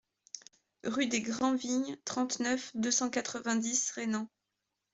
[0.83, 4.31] Rue des Grand Vignes, trente-neuf, deux cent quatre-vingt-dix Rainans